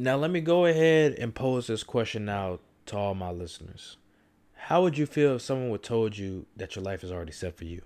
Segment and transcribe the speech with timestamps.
[0.00, 3.96] Now, let me go ahead and pose this question now to all my listeners.
[4.54, 7.56] How would you feel if someone would told you that your life is already set
[7.56, 7.82] for you?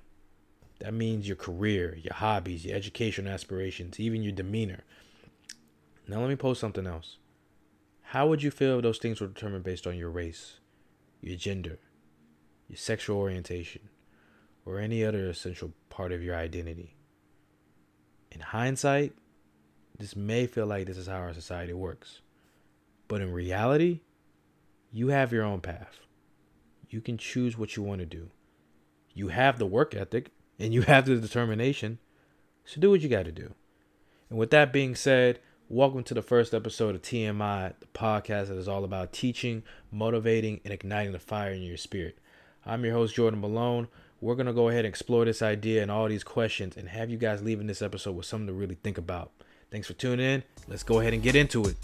[0.80, 4.84] That means your career, your hobbies, your education aspirations, even your demeanor.
[6.06, 7.16] Now, let me pose something else.
[8.02, 10.60] How would you feel if those things were determined based on your race,
[11.22, 11.79] your gender,
[12.68, 13.88] your sexual orientation,
[14.66, 16.94] or any other essential part of your identity?
[18.30, 19.14] In hindsight,
[20.03, 22.23] this may feel like this is how our society works.
[23.06, 24.01] But in reality,
[24.91, 26.01] you have your own path.
[26.91, 28.30] You can choose what you want to do.
[29.15, 32.01] You have the work ethic and you have the determination.
[32.65, 33.55] So do what you got to do.
[34.29, 35.38] And with that being said,
[35.69, 39.62] welcome to the first episode of TMI, the podcast that is all about teaching,
[39.93, 42.19] motivating, and igniting the fire in your spirit.
[42.66, 43.87] I'm your host, Jordan Malone.
[44.21, 47.09] We're going to go ahead and explore this idea and all these questions and have
[47.09, 49.30] you guys leaving this episode with something to really think about.
[49.72, 50.42] Thanks for tuning in.
[50.68, 51.76] Let's go ahead and get into it.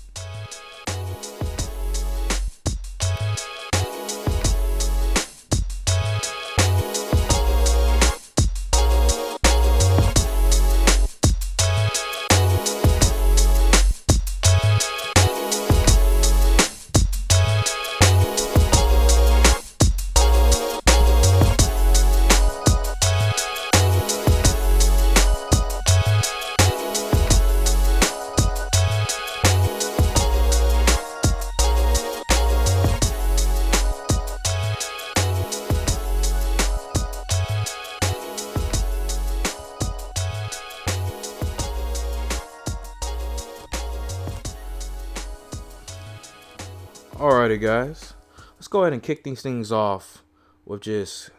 [47.59, 48.15] Alrighty, guys.
[48.55, 50.23] Let's go ahead and kick these things off
[50.65, 51.31] with just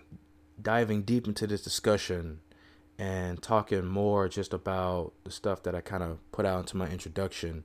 [0.62, 2.42] diving deep into this discussion
[2.98, 6.90] and talking more just about the stuff that I kind of put out into my
[6.90, 7.64] introduction.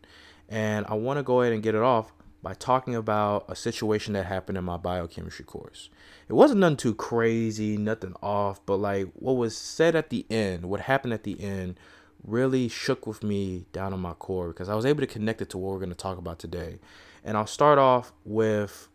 [0.48, 2.12] And I want to go ahead and get it off
[2.44, 5.91] by talking about a situation that happened in my biochemistry course.
[6.28, 10.66] It wasn't nothing too crazy, nothing off, but like what was said at the end,
[10.66, 11.76] what happened at the end
[12.22, 15.50] really shook with me down on my core because I was able to connect it
[15.50, 16.78] to what we're going to talk about today.
[17.24, 18.88] And I'll start off with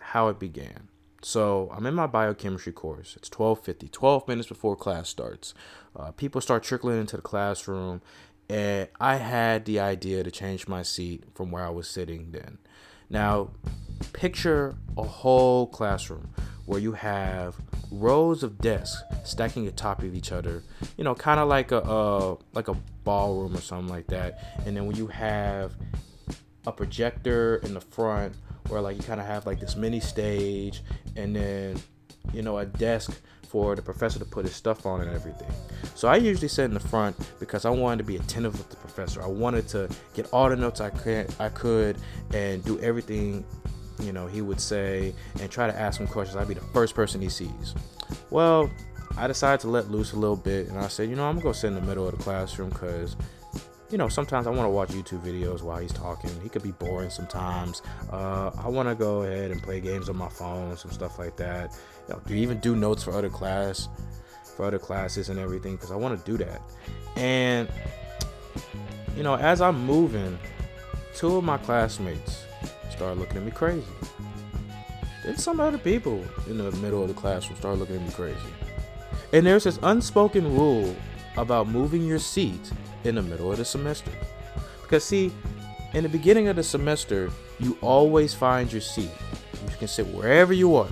[0.00, 0.88] how it began.
[1.22, 3.14] So I'm in my biochemistry course.
[3.16, 5.54] It's 12:50, 12 minutes before class starts.
[5.96, 8.02] Uh, people start trickling into the classroom,
[8.48, 12.58] and I had the idea to change my seat from where I was sitting then.
[13.08, 13.50] Now,
[14.12, 16.30] picture a whole classroom
[16.66, 17.56] where you have
[17.90, 20.62] rows of desks stacking atop of each other.
[20.96, 24.42] You know, kind of like a uh, like a ballroom or something like that.
[24.66, 25.72] And then when you have
[26.66, 28.34] a projector in the front
[28.68, 30.82] where like you kind of have like this mini stage
[31.16, 31.76] and then
[32.32, 35.50] you know a desk for the professor to put his stuff on and everything.
[35.94, 38.76] So I usually sit in the front because I wanted to be attentive with the
[38.76, 39.22] professor.
[39.22, 41.98] I wanted to get all the notes I could I could
[42.32, 43.44] and do everything
[44.00, 46.36] you know he would say and try to ask him questions.
[46.36, 47.74] I'd be the first person he sees.
[48.30, 48.70] Well,
[49.18, 51.44] I decided to let loose a little bit and I said, you know, I'm gonna
[51.44, 53.16] go sit in the middle of the classroom because
[53.92, 56.30] you know, sometimes I want to watch YouTube videos while he's talking.
[56.42, 57.82] He could be boring sometimes.
[58.10, 61.36] Uh, I want to go ahead and play games on my phone, some stuff like
[61.36, 61.78] that.
[62.08, 63.90] You know, do even do notes for other class,
[64.56, 66.62] for other classes and everything, because I want to do that.
[67.16, 67.68] And
[69.14, 70.38] you know, as I'm moving,
[71.14, 72.46] two of my classmates
[72.90, 73.84] started looking at me crazy.
[75.22, 78.38] Then some other people in the middle of the classroom started looking at me crazy.
[79.34, 80.96] And there's this unspoken rule
[81.36, 82.72] about moving your seat
[83.04, 84.10] in the middle of the semester.
[84.82, 85.32] Because, see,
[85.94, 89.10] in the beginning of the semester, you always find your seat.
[89.68, 90.88] You can sit wherever you are.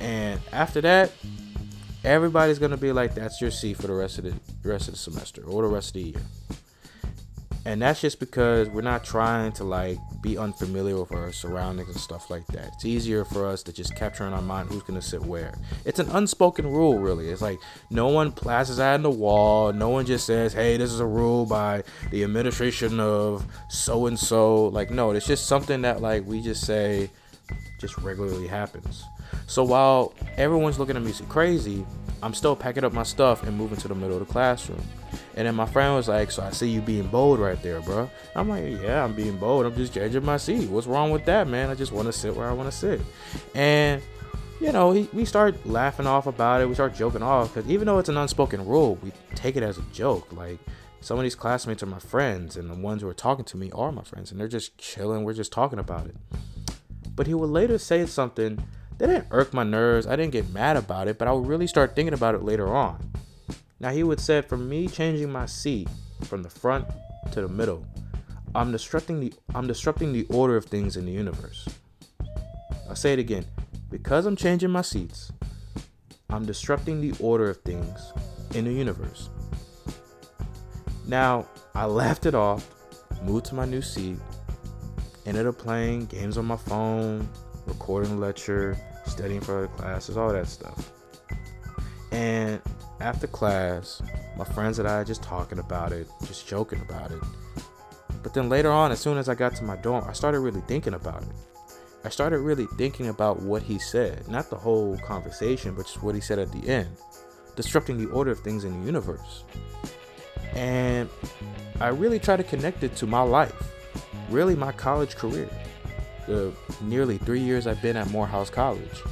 [0.00, 1.12] And after that,
[2.04, 4.34] everybody's gonna be like, that's your seat for the rest of the
[4.68, 6.22] rest of the semester or the rest of the year
[7.68, 12.00] and that's just because we're not trying to like be unfamiliar with our surroundings and
[12.00, 12.68] stuff like that.
[12.68, 15.52] It's easier for us to just capture in our mind who's to sit where.
[15.84, 17.28] It's an unspoken rule really.
[17.28, 17.58] It's like
[17.90, 19.74] no one places that in the wall.
[19.74, 24.18] No one just says hey this is a rule by the administration of so and
[24.18, 27.10] so like no it's just something that like we just say
[27.78, 29.04] just regularly happens.
[29.46, 31.84] So while everyone's looking at me crazy
[32.22, 34.82] I'm still packing up my stuff and moving to the middle of the classroom.
[35.36, 38.10] And then my friend was like, So I see you being bold right there, bro.
[38.34, 39.66] I'm like, Yeah, I'm being bold.
[39.66, 40.68] I'm just changing my seat.
[40.68, 41.70] What's wrong with that, man?
[41.70, 43.00] I just want to sit where I want to sit.
[43.54, 44.02] And,
[44.60, 46.68] you know, he, we start laughing off about it.
[46.68, 49.78] We start joking off because even though it's an unspoken rule, we take it as
[49.78, 50.32] a joke.
[50.32, 50.58] Like,
[51.00, 53.70] some of these classmates are my friends, and the ones who are talking to me
[53.70, 55.22] are my friends, and they're just chilling.
[55.22, 56.16] We're just talking about it.
[57.14, 58.64] But he would later say something
[58.98, 60.06] that didn't irk my nerves.
[60.06, 62.68] I didn't get mad about it, but I would really start thinking about it later
[62.68, 63.12] on.
[63.80, 65.88] Now, he would say, for me changing my seat
[66.24, 66.86] from the front
[67.30, 67.86] to the middle,
[68.54, 71.68] I'm disrupting the I'm disrupting the order of things in the universe.
[72.88, 73.44] I'll say it again.
[73.90, 75.32] Because I'm changing my seats,
[76.28, 78.12] I'm disrupting the order of things
[78.54, 79.30] in the universe.
[81.06, 82.68] Now, I laughed it off,
[83.22, 84.18] moved to my new seat,
[85.24, 87.26] ended up playing games on my phone,
[87.66, 88.76] recording lecture,
[89.08, 90.92] studying for other classes, all that stuff.
[92.12, 92.60] And
[93.00, 94.02] after class,
[94.36, 97.22] my friends and I just talking about it, just joking about it.
[98.22, 100.62] But then later on, as soon as I got to my dorm, I started really
[100.62, 101.28] thinking about it.
[102.04, 106.14] I started really thinking about what he said, not the whole conversation, but just what
[106.14, 106.88] he said at the end,
[107.56, 109.44] disrupting the order of things in the universe.
[110.54, 111.08] And
[111.80, 113.54] I really try to connect it to my life,
[114.30, 115.48] really my college career,
[116.28, 116.52] the
[116.82, 119.02] nearly three years I've been at Morehouse College.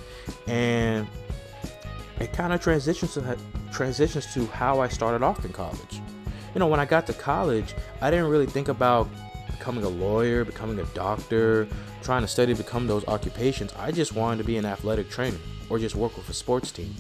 [0.47, 1.07] And
[2.21, 3.37] it kind of transitions to
[3.73, 6.01] transitions to how I started off in college.
[6.55, 9.09] You know, when I got to college, I didn't really think about
[9.51, 11.69] becoming a lawyer, becoming a doctor,
[12.03, 13.73] trying to study become those occupations.
[13.79, 15.39] I just wanted to be an athletic trainer
[15.69, 16.95] or just work with a sports team.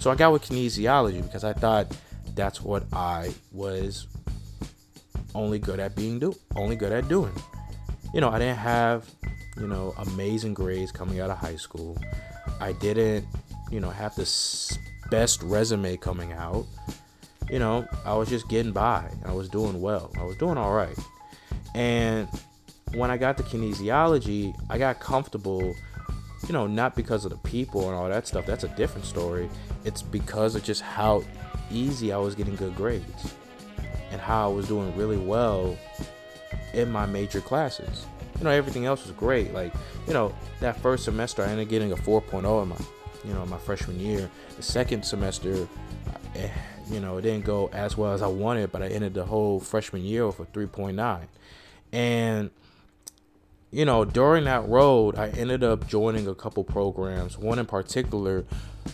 [0.00, 1.96] So I got with kinesiology because I thought
[2.34, 4.06] that's what I was
[5.34, 7.32] only good at being do only good at doing.
[8.12, 9.08] You know, I didn't have,
[9.60, 11.96] you know, amazing grades coming out of high school.
[12.60, 13.26] I didn't,
[13.70, 14.78] you know, have this
[15.10, 16.66] best resume coming out.
[17.50, 19.10] You know, I was just getting by.
[19.24, 20.10] I was doing well.
[20.18, 20.96] I was doing all right.
[21.74, 22.28] And
[22.94, 25.74] when I got to kinesiology, I got comfortable,
[26.46, 28.46] you know, not because of the people and all that stuff.
[28.46, 29.48] That's a different story.
[29.84, 31.24] It's because of just how
[31.70, 33.34] easy I was getting good grades
[34.10, 35.76] and how I was doing really well
[36.74, 38.06] in my major classes.
[38.38, 39.52] You know, everything else was great.
[39.52, 39.74] Like,
[40.06, 42.76] you know, that first semester I ended up getting a 4.0 in my,
[43.24, 44.30] you know, my freshman year.
[44.56, 45.68] The second semester,
[46.36, 46.50] eh,
[46.90, 49.60] you know, it didn't go as well as I wanted, but I ended the whole
[49.60, 51.26] freshman year with a 3.9.
[51.92, 52.50] And
[53.70, 57.36] you know, during that road, I ended up joining a couple programs.
[57.36, 58.44] One in particular,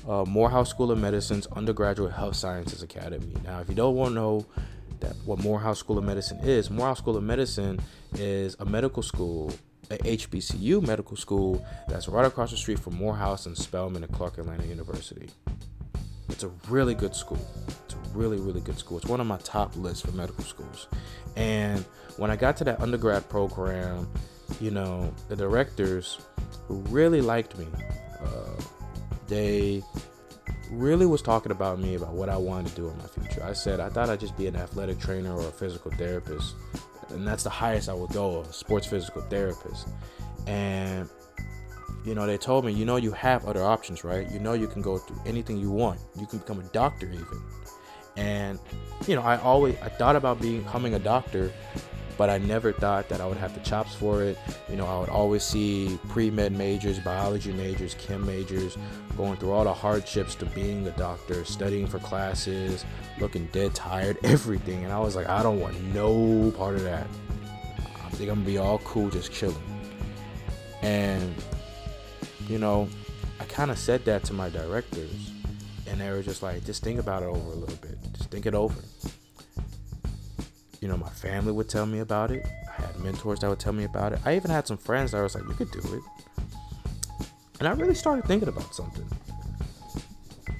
[0.08, 3.34] uh, Morehouse School of Medicine's Undergraduate Health Sciences Academy.
[3.44, 4.46] Now, if you don't want to know
[5.04, 7.78] that what Morehouse School of Medicine is, Morehouse School of Medicine
[8.14, 9.52] is a medical school,
[9.90, 14.38] a HBCU medical school that's right across the street from Morehouse and Spelman at Clark
[14.38, 15.28] Atlanta University.
[16.30, 17.46] It's a really good school.
[17.84, 18.96] It's a really, really good school.
[18.96, 20.88] It's one of my top lists for medical schools.
[21.36, 21.84] And
[22.16, 24.08] when I got to that undergrad program,
[24.60, 26.18] you know, the directors
[26.68, 27.66] really liked me.
[28.22, 28.62] Uh,
[29.28, 29.82] they
[30.70, 33.42] really was talking about me about what I wanted to do in my future.
[33.44, 36.54] I said I thought I'd just be an athletic trainer or a physical therapist,
[37.10, 39.88] and that's the highest I would go, a sports physical therapist.
[40.46, 41.08] And
[42.04, 44.30] you know, they told me, you know, you have other options, right?
[44.30, 46.00] You know, you can go through anything you want.
[46.18, 47.42] You can become a doctor even.
[48.16, 48.58] And
[49.06, 51.52] you know, I always I thought about becoming a doctor
[52.16, 54.38] but I never thought that I would have the chops for it.
[54.68, 58.76] You know, I would always see pre med majors, biology majors, chem majors
[59.16, 62.84] going through all the hardships to being a doctor, studying for classes,
[63.20, 64.84] looking dead tired, everything.
[64.84, 67.06] And I was like, I don't want no part of that.
[67.78, 69.56] I think I'm gonna be all cool, just chilling.
[70.82, 71.34] And,
[72.48, 72.88] you know,
[73.40, 75.30] I kind of said that to my directors,
[75.86, 77.98] and they were just like, just think about it over a little bit.
[78.12, 78.80] Just think it over
[80.84, 82.44] you know, my family would tell me about it.
[82.68, 84.18] I had mentors that would tell me about it.
[84.26, 86.02] I even had some friends that was like, you could do it.
[87.58, 89.06] And I really started thinking about something.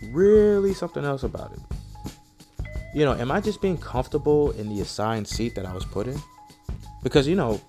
[0.05, 1.59] Really something else about it.
[2.95, 6.07] You know, am I just being comfortable in the assigned seat that I was put
[6.07, 6.19] in?
[7.03, 7.61] Because, you know,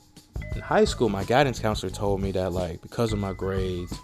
[0.55, 4.00] in high school, my guidance counselor told me that, like, because of my grades,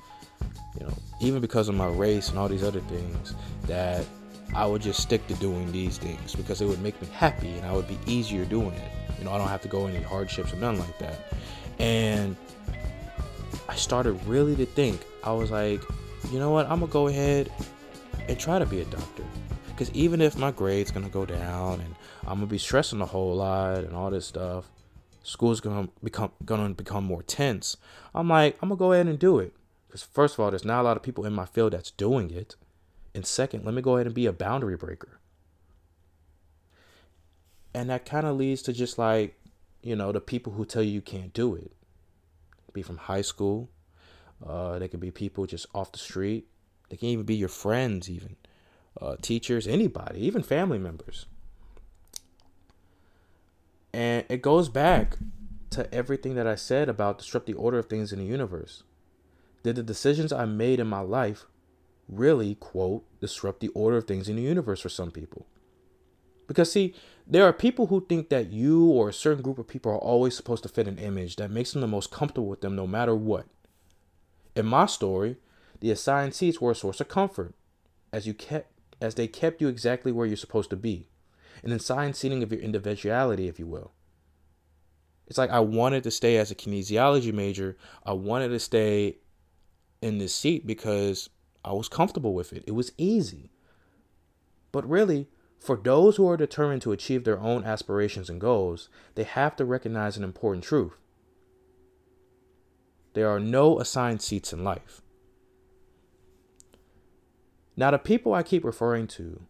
[0.78, 3.34] you know, even because of my race and all these other things,
[3.68, 4.06] that
[4.54, 7.66] I would just stick to doing these things because it would make me happy and
[7.66, 8.92] I would be easier doing it.
[9.18, 11.34] You know, I don't have to go any hardships or nothing like that.
[11.80, 12.36] And
[13.70, 15.06] I started really to think.
[15.24, 15.82] I was like,
[16.32, 16.66] you know what?
[16.66, 17.52] I'm gonna go ahead
[18.28, 19.24] and try to be a doctor.
[19.68, 23.36] Because even if my grade's gonna go down and I'm gonna be stressing a whole
[23.36, 24.70] lot and all this stuff,
[25.24, 27.78] school's gonna become gonna become more tense.
[28.14, 29.54] I'm like, I'm gonna go ahead and do it.
[29.88, 32.32] Because first of all, there's not a lot of people in my field that's doing
[32.32, 32.56] it.
[33.14, 35.20] And second, let me go ahead and be a boundary breaker.
[37.74, 39.40] And that kind of leads to just like,
[39.82, 41.72] you know, the people who tell you you can't do it.
[42.74, 43.70] Be from high school.
[44.46, 46.48] Uh, they could be people just off the street.
[46.90, 48.36] They can even be your friends, even
[49.00, 51.26] uh, teachers, anybody, even family members.
[53.94, 55.18] And it goes back
[55.72, 58.84] to everything that I said about disrupt the order of things in the universe.
[59.64, 61.46] Did the decisions I made in my life
[62.12, 65.48] really, quote, disrupt the order of things in the universe for some people.
[66.48, 66.94] Because, see,
[67.26, 70.36] there are people who think that you or a certain group of people are always
[70.36, 73.16] supposed to fit an image that makes them the most comfortable with them no matter
[73.16, 73.46] what.
[74.56, 75.38] In my story,
[75.80, 77.56] the assigned seats were a source of comfort
[78.12, 78.68] as you kept
[79.02, 81.08] as they kept you exactly where you're supposed to be.
[81.64, 83.94] An assigned seating of your individuality, if you will.
[85.28, 87.78] It's like I wanted to stay as a kinesiology major.
[88.06, 89.18] I wanted to stay
[90.02, 91.30] in this seat because
[91.64, 92.64] I was comfortable with it.
[92.68, 93.52] It was easy.
[94.72, 95.28] But really,
[95.60, 99.66] for those who are determined to achieve their own aspirations and goals, they have to
[99.66, 100.94] recognize an important truth.
[103.14, 105.02] There are no assigned seats in life.
[107.76, 109.42] Now, the people I keep referring to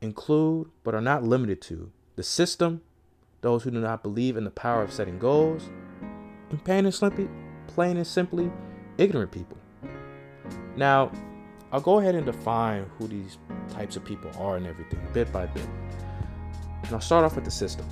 [0.00, 2.82] include, but are not limited to, the system,
[3.42, 5.68] those who do not believe in the power of setting goals,
[6.50, 7.28] and plain and simply,
[7.66, 8.50] plain and simply,
[8.98, 9.56] ignorant people.
[10.76, 11.10] Now,
[11.72, 13.38] I'll go ahead and define who these
[13.70, 15.66] types of people are and everything bit by bit.
[16.82, 17.86] And I'll start off with the system.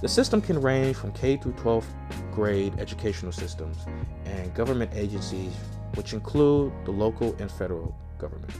[0.00, 1.86] The system can range from K through 12th
[2.32, 3.76] grade educational systems
[4.24, 5.52] and government agencies,
[5.94, 8.52] which include the local and federal government.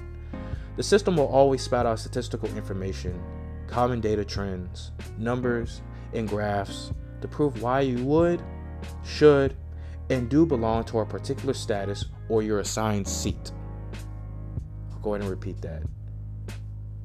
[0.77, 3.21] The system will always spout out statistical information,
[3.67, 5.83] common data trends, numbers,
[6.13, 8.41] and graphs to prove why you would,
[9.05, 9.57] should,
[10.11, 13.53] and do belong to a particular status or your assigned seat.
[15.05, 15.83] Go ahead and repeat that.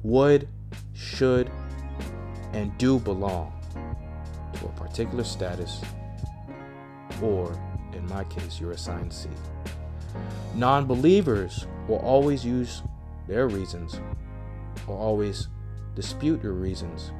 [0.04, 0.48] Would,
[0.94, 1.50] should,
[2.54, 3.52] and do belong
[4.54, 5.82] to a particular status
[7.20, 7.52] or,
[7.92, 9.30] in my case, your assigned seat.
[10.54, 12.82] Non believers will always use
[13.28, 14.00] their reasons
[14.86, 15.48] or always
[15.94, 17.12] dispute your reasons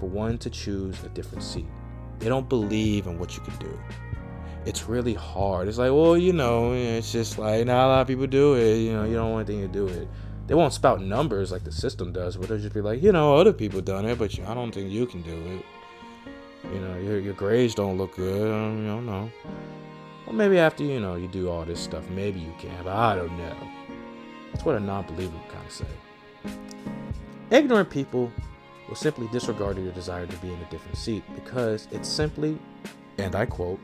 [0.00, 1.68] for one to choose a different seat.
[2.18, 3.78] They don't believe in what you can do
[4.66, 5.68] it's really hard.
[5.68, 8.78] It's like, well, you know, it's just like not a lot of people do it.
[8.78, 10.08] You know, you don't want anything to do it.
[10.46, 13.36] They won't spout numbers like the system does, but they'll just be like, you know,
[13.36, 15.64] other people done it, but I don't think you can do it.
[16.72, 18.50] You know, your your grades don't look good.
[18.50, 19.30] Um, I don't, don't know.
[20.26, 23.16] Well, maybe after you know you do all this stuff, maybe you can, but I
[23.16, 23.56] don't know.
[24.52, 25.86] That's what a non-believer would kind of say.
[27.50, 28.32] Ignorant people
[28.88, 32.58] will simply disregard your desire to be in a different seat because it's simply,
[33.18, 33.80] and I quote,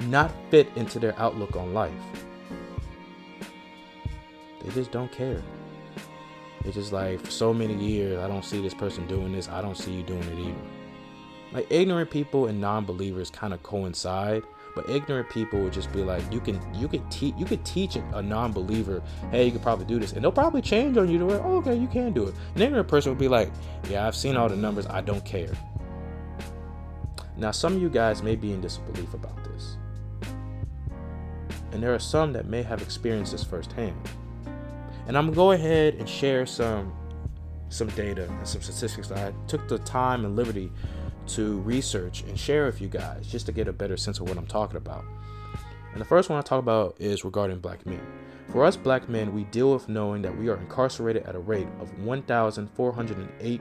[0.00, 1.92] not fit into their outlook on life.
[4.62, 5.42] They just don't care.
[6.64, 9.48] It's just like for so many years, I don't see this person doing this.
[9.48, 10.54] I don't see you doing it either.
[11.52, 14.42] Like ignorant people and non-believers kind of coincide,
[14.74, 17.96] but ignorant people would just be like, you can you can teach you could teach
[17.96, 21.26] a non-believer, hey, you could probably do this, and they'll probably change on you to
[21.26, 22.34] where, oh, okay, you can do it.
[22.54, 23.50] An ignorant person would be like,
[23.88, 25.52] yeah, I've seen all the numbers, I don't care.
[27.36, 29.78] Now, some of you guys may be in disbelief about this
[31.72, 33.96] and there are some that may have experienced this firsthand.
[35.10, 36.92] And I'm gonna go ahead and share some
[37.68, 40.70] some data and some statistics that I took the time and liberty
[41.30, 44.38] to research and share with you guys just to get a better sense of what
[44.38, 45.02] I'm talking about.
[45.90, 48.00] And the first one I talk about is regarding black men.
[48.52, 51.66] For us black men, we deal with knowing that we are incarcerated at a rate
[51.80, 53.60] of 1,408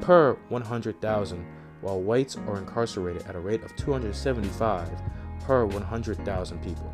[0.00, 1.46] per 100,000,
[1.80, 4.90] while whites are incarcerated at a rate of 275
[5.44, 6.92] per 100,000 people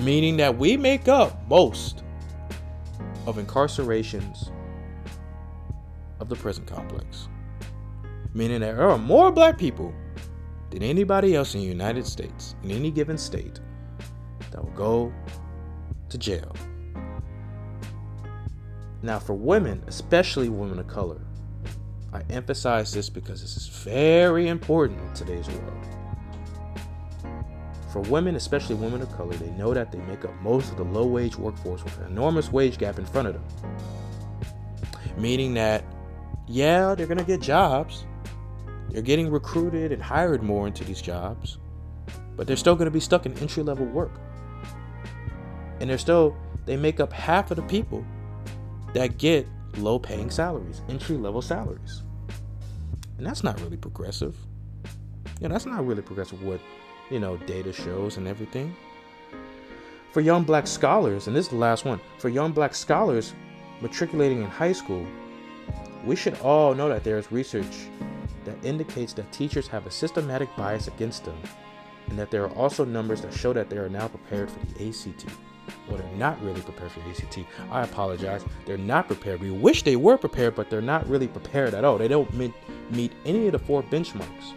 [0.00, 2.02] meaning that we make up most
[3.26, 4.50] of incarcerations
[6.20, 7.28] of the prison complex.
[8.34, 9.94] Meaning that there are more black people
[10.70, 13.60] than anybody else in the United States, in any given state,
[14.50, 15.12] that will go
[16.08, 16.54] to jail.
[19.02, 21.20] Now, for women, especially women of color,
[22.12, 25.93] I emphasize this because this is very important in today's world.
[27.94, 30.82] For women, especially women of color, they know that they make up most of the
[30.82, 33.44] low wage workforce with an enormous wage gap in front of them.
[35.16, 35.84] Meaning that,
[36.48, 38.04] yeah, they're going to get jobs,
[38.90, 41.58] they're getting recruited and hired more into these jobs,
[42.34, 44.18] but they're still going to be stuck in entry level work.
[45.78, 46.36] And they're still,
[46.66, 48.04] they make up half of the people
[48.92, 49.46] that get
[49.76, 52.02] low paying salaries, entry level salaries.
[53.18, 54.36] And that's not really progressive.
[55.40, 56.42] Yeah, that's not really progressive.
[56.42, 56.58] What
[57.10, 58.74] you know, data shows and everything.
[60.12, 63.34] For young black scholars, and this is the last one, for young black scholars
[63.80, 65.06] matriculating in high school,
[66.04, 67.88] we should all know that there is research
[68.44, 71.36] that indicates that teachers have a systematic bias against them,
[72.08, 74.88] and that there are also numbers that show that they are now prepared for the
[74.88, 75.26] ACT.
[75.88, 77.38] Well, they're not really prepared for the ACT.
[77.70, 78.44] I apologize.
[78.66, 79.40] They're not prepared.
[79.40, 81.96] We wish they were prepared, but they're not really prepared at all.
[81.96, 82.52] They don't meet,
[82.90, 84.52] meet any of the four benchmarks.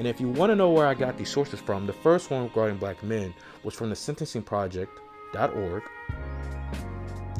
[0.00, 2.44] And if you want to know where I got these sources from, the first one
[2.44, 5.82] regarding black men was from the sentencingproject.org,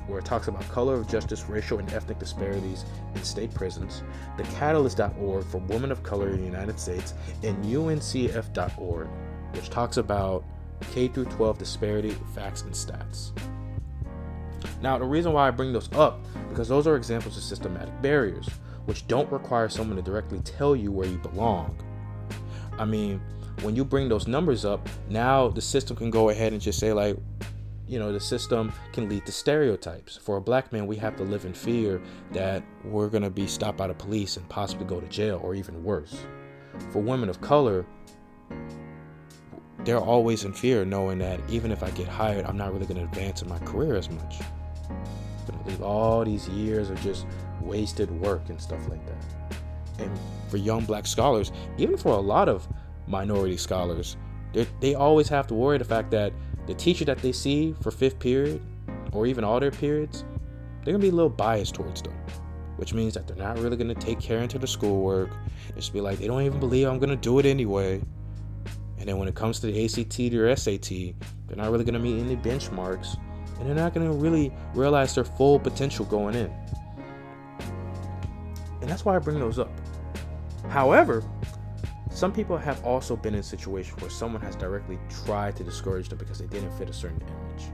[0.06, 4.02] where it talks about color of justice, racial and ethnic disparities in state prisons,
[4.36, 9.08] thecatalyst.org for women of color in the United States, and uncf.org,
[9.54, 10.44] which talks about
[10.92, 13.30] K through 12 disparity, facts, and stats.
[14.82, 18.50] Now, the reason why I bring those up because those are examples of systematic barriers,
[18.84, 21.74] which don't require someone to directly tell you where you belong.
[22.80, 23.20] I mean,
[23.60, 26.94] when you bring those numbers up, now the system can go ahead and just say
[26.94, 27.14] like,
[27.86, 30.16] you know, the system can lead to stereotypes.
[30.16, 32.00] For a black man, we have to live in fear
[32.32, 35.54] that we're going to be stopped by the police and possibly go to jail or
[35.54, 36.24] even worse.
[36.90, 37.84] For women of color,
[39.84, 43.00] they're always in fear knowing that even if I get hired, I'm not really going
[43.00, 44.38] to advance in my career as much.
[45.46, 47.26] Going to leave all these years of just
[47.60, 49.39] wasted work and stuff like that.
[50.00, 52.66] And for young black scholars, even for a lot of
[53.06, 54.16] minority scholars,
[54.80, 56.32] they always have to worry the fact that
[56.66, 58.60] the teacher that they see for fifth period
[59.12, 60.24] or even all their periods,
[60.84, 62.14] they're gonna be a little biased towards them,
[62.76, 65.30] which means that they're not really gonna take care into the schoolwork.
[65.76, 68.00] It's be like they don't even believe I'm gonna do it anyway.
[68.98, 71.14] And then when it comes to the ACT or SAT,
[71.46, 73.16] they're not really gonna meet any benchmarks,
[73.58, 76.52] and they're not gonna really realize their full potential going in.
[78.80, 79.70] And that's why I bring those up.
[80.68, 81.22] However,
[82.10, 86.18] some people have also been in situations where someone has directly tried to discourage them
[86.18, 87.68] because they didn't fit a certain image.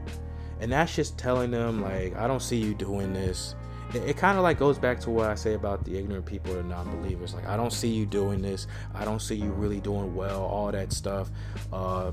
[0.60, 3.54] And that's just telling them, like, I don't see you doing this.
[3.94, 6.56] It, it kind of like goes back to what I say about the ignorant people
[6.56, 7.34] or non believers.
[7.34, 8.66] Like, I don't see you doing this.
[8.94, 11.30] I don't see you really doing well, all that stuff.
[11.72, 12.12] Uh,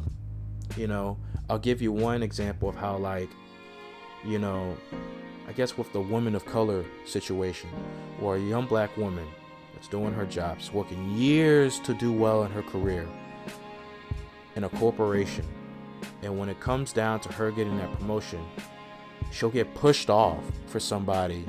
[0.77, 1.17] you know,
[1.49, 3.29] I'll give you one example of how, like,
[4.25, 4.77] you know,
[5.47, 7.69] I guess with the woman of color situation,
[8.21, 9.27] or a young black woman
[9.83, 13.05] that's doing her jobs, working years to do well in her career
[14.55, 15.45] in a corporation.
[16.21, 18.45] And when it comes down to her getting that promotion,
[19.31, 21.45] she'll get pushed off for somebody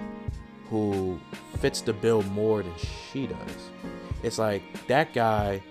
[0.68, 1.20] who
[1.58, 2.72] fits the bill more than
[3.12, 3.70] she does.
[4.24, 5.62] It's like that guy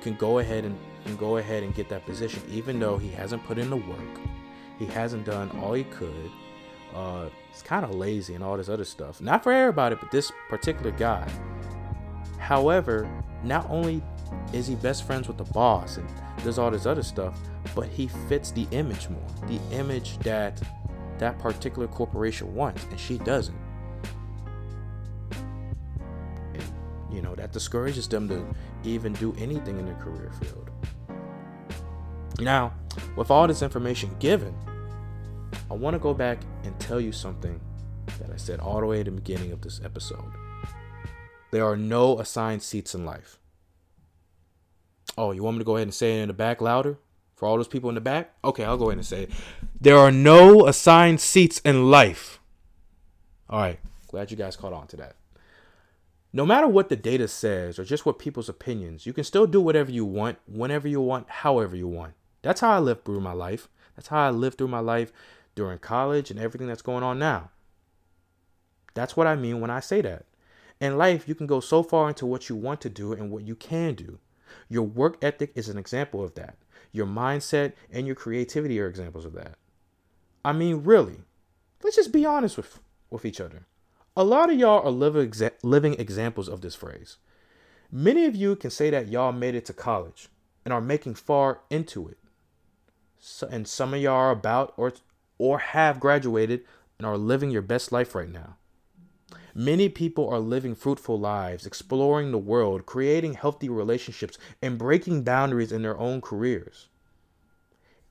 [0.00, 3.44] can go ahead and can go ahead and get that position even though he hasn't
[3.44, 4.20] put in the work.
[4.78, 6.30] He hasn't done all he could.
[6.92, 9.20] Uh, he's kind of lazy and all this other stuff.
[9.20, 11.30] Not for everybody, but this particular guy
[12.50, 13.08] However,
[13.44, 14.02] not only
[14.52, 16.08] is he best friends with the boss and
[16.42, 17.38] does all this other stuff,
[17.76, 20.60] but he fits the image more, the image that
[21.18, 23.56] that particular corporation wants, and she doesn't.
[26.52, 26.64] And,
[27.12, 28.44] you know, that discourages them to
[28.82, 30.70] even do anything in their career field.
[32.40, 32.74] Now,
[33.14, 34.56] with all this information given,
[35.70, 37.60] I want to go back and tell you something
[38.18, 40.32] that I said all the way at the beginning of this episode.
[41.50, 43.38] There are no assigned seats in life.
[45.18, 46.98] Oh, you want me to go ahead and say it in the back louder
[47.34, 48.32] for all those people in the back?
[48.44, 49.30] Okay, I'll go ahead and say it.
[49.80, 52.38] There are no assigned seats in life.
[53.48, 55.16] All right, glad you guys caught on to that.
[56.32, 59.60] No matter what the data says or just what people's opinions, you can still do
[59.60, 62.14] whatever you want, whenever you want, however you want.
[62.42, 63.68] That's how I lived through my life.
[63.96, 65.12] That's how I lived through my life
[65.56, 67.50] during college and everything that's going on now.
[68.94, 70.24] That's what I mean when I say that.
[70.80, 73.46] In life, you can go so far into what you want to do and what
[73.46, 74.18] you can do.
[74.68, 76.56] Your work ethic is an example of that.
[76.92, 79.56] Your mindset and your creativity are examples of that.
[80.44, 81.18] I mean, really,
[81.82, 83.66] let's just be honest with, with each other.
[84.16, 87.18] A lot of y'all are living, exa- living examples of this phrase.
[87.92, 90.28] Many of you can say that y'all made it to college
[90.64, 92.18] and are making far into it.
[93.18, 94.94] So, and some of y'all are about or,
[95.38, 96.64] or have graduated
[96.98, 98.56] and are living your best life right now.
[99.54, 105.72] Many people are living fruitful lives, exploring the world, creating healthy relationships, and breaking boundaries
[105.72, 106.88] in their own careers.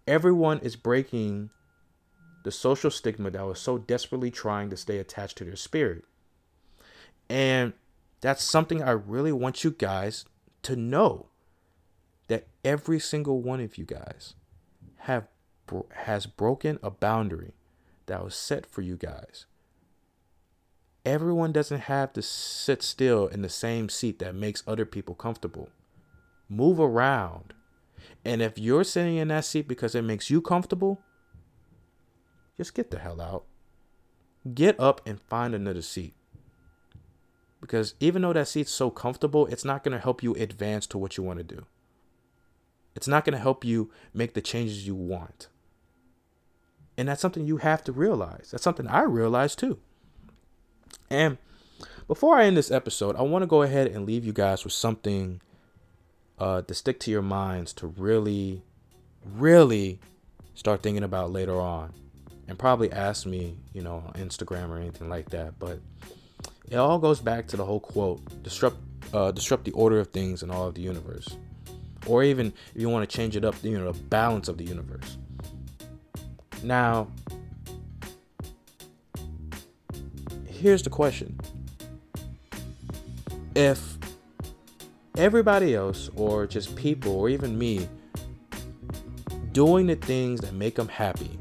[0.07, 1.49] Everyone is breaking
[2.43, 6.03] the social stigma that was so desperately trying to stay attached to their spirit.
[7.29, 7.73] And
[8.21, 10.25] that's something I really want you guys
[10.63, 11.27] to know
[12.27, 14.35] that every single one of you guys
[14.99, 15.27] have
[15.91, 17.53] has broken a boundary
[18.07, 19.45] that was set for you guys
[21.09, 25.69] everyone doesn't have to sit still in the same seat that makes other people comfortable.
[26.47, 27.53] Move around.
[28.23, 31.01] And if you're sitting in that seat because it makes you comfortable,
[32.57, 33.45] just get the hell out.
[34.53, 36.13] Get up and find another seat.
[37.59, 40.97] Because even though that seat's so comfortable, it's not going to help you advance to
[40.97, 41.65] what you want to do.
[42.95, 45.47] It's not going to help you make the changes you want.
[46.97, 48.49] And that's something you have to realize.
[48.51, 49.79] That's something I realized too.
[51.09, 51.37] And
[52.07, 54.73] before I end this episode, I want to go ahead and leave you guys with
[54.73, 55.41] something
[56.39, 58.63] uh, to stick to your minds to really,
[59.23, 59.99] really
[60.55, 61.93] start thinking about later on
[62.47, 65.59] and probably ask me, you know, on Instagram or anything like that.
[65.59, 65.79] But
[66.69, 68.77] it all goes back to the whole quote: disrupt,
[69.13, 71.27] uh, disrupt the order of things in all of the universe,
[72.07, 74.63] or even if you want to change it up, you know, the balance of the
[74.63, 75.17] universe.
[76.63, 77.07] Now,
[80.59, 81.39] here's the question:
[83.55, 83.97] If
[85.17, 87.87] everybody else, or just people, or even me,
[89.51, 91.39] doing the things that make them happy,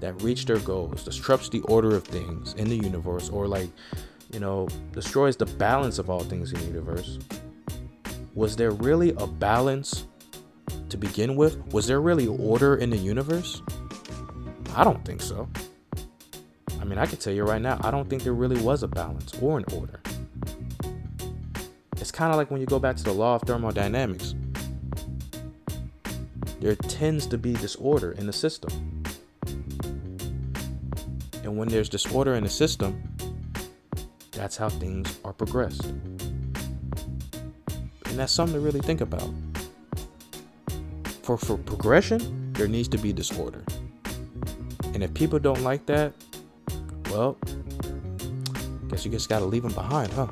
[0.00, 3.70] that reach their goals, disrupts the order of things in the universe, or like,
[4.32, 7.18] you know, destroys the balance of all things in the universe.
[8.34, 10.06] Was there really a balance
[10.88, 11.56] to begin with?
[11.72, 13.60] Was there really order in the universe?
[14.74, 15.48] I don't think so.
[16.82, 18.88] I mean, I can tell you right now, I don't think there really was a
[18.88, 20.00] balance or an order.
[21.98, 24.34] It's kind of like when you go back to the law of thermodynamics.
[26.60, 29.04] There tends to be disorder in the system.
[31.44, 33.00] And when there's disorder in the system,
[34.32, 35.84] that's how things are progressed.
[35.84, 36.56] And
[38.16, 39.30] that's something to really think about.
[41.22, 43.62] For for progression, there needs to be disorder.
[44.94, 46.12] And if people don't like that,
[47.12, 47.36] well,
[48.88, 50.26] guess you just gotta leave them behind, huh?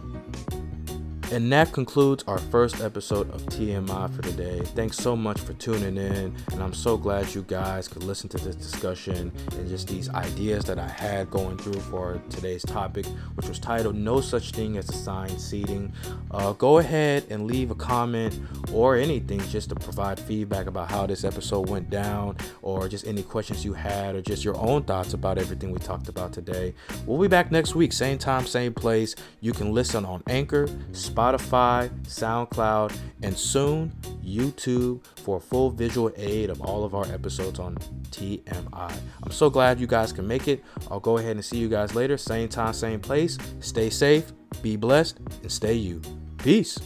[1.33, 4.63] And that concludes our first episode of TMI for today.
[4.75, 8.39] Thanks so much for tuning in, and I'm so glad you guys could listen to
[8.39, 13.47] this discussion and just these ideas that I had going through for today's topic, which
[13.47, 15.93] was titled No Such Thing as Assigned Seating.
[16.33, 18.37] Uh, go ahead and leave a comment
[18.73, 23.23] or anything just to provide feedback about how this episode went down, or just any
[23.23, 26.75] questions you had, or just your own thoughts about everything we talked about today.
[27.07, 29.15] We'll be back next week, same time, same place.
[29.41, 31.20] You can listen on Anchor, Spotify.
[31.21, 33.93] Spotify, SoundCloud, and soon
[34.25, 37.77] YouTube for a full visual aid of all of our episodes on
[38.11, 38.93] TMI.
[39.23, 40.65] I'm so glad you guys can make it.
[40.91, 42.17] I'll go ahead and see you guys later.
[42.17, 43.37] Same time, same place.
[43.61, 46.01] Stay safe, be blessed, and stay you.
[46.39, 46.79] Peace.